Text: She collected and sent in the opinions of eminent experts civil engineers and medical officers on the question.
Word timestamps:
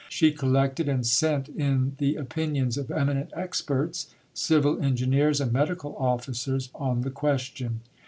She 0.09 0.31
collected 0.31 0.89
and 0.89 1.05
sent 1.05 1.47
in 1.47 1.93
the 1.99 2.15
opinions 2.15 2.75
of 2.75 2.89
eminent 2.89 3.29
experts 3.35 4.07
civil 4.33 4.81
engineers 4.81 5.39
and 5.39 5.53
medical 5.53 5.95
officers 5.95 6.71
on 6.73 7.01
the 7.03 7.11
question. 7.11 7.81